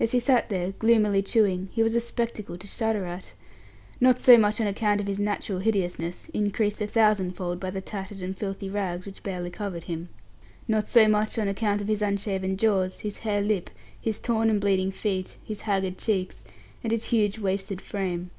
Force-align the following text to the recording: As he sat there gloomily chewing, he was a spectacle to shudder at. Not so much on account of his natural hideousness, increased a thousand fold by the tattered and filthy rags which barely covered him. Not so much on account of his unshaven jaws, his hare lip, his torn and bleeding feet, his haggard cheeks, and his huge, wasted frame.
As 0.00 0.10
he 0.10 0.18
sat 0.18 0.48
there 0.48 0.72
gloomily 0.72 1.22
chewing, 1.22 1.68
he 1.70 1.80
was 1.80 1.94
a 1.94 2.00
spectacle 2.00 2.58
to 2.58 2.66
shudder 2.66 3.04
at. 3.04 3.32
Not 4.00 4.18
so 4.18 4.36
much 4.36 4.60
on 4.60 4.66
account 4.66 5.00
of 5.00 5.06
his 5.06 5.20
natural 5.20 5.60
hideousness, 5.60 6.28
increased 6.30 6.80
a 6.82 6.86
thousand 6.88 7.36
fold 7.36 7.60
by 7.60 7.70
the 7.70 7.80
tattered 7.80 8.20
and 8.20 8.36
filthy 8.36 8.68
rags 8.68 9.06
which 9.06 9.22
barely 9.22 9.50
covered 9.50 9.84
him. 9.84 10.08
Not 10.66 10.88
so 10.88 11.06
much 11.06 11.38
on 11.38 11.46
account 11.46 11.80
of 11.80 11.86
his 11.86 12.02
unshaven 12.02 12.56
jaws, 12.56 12.98
his 12.98 13.18
hare 13.18 13.40
lip, 13.40 13.70
his 14.00 14.18
torn 14.18 14.50
and 14.50 14.60
bleeding 14.60 14.90
feet, 14.90 15.36
his 15.44 15.60
haggard 15.60 15.96
cheeks, 15.96 16.44
and 16.82 16.90
his 16.90 17.04
huge, 17.04 17.38
wasted 17.38 17.80
frame. 17.80 18.32